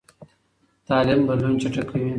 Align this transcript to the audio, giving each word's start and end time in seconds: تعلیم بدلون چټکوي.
تعلیم 0.87 1.21
بدلون 1.27 1.55
چټکوي. 1.61 2.09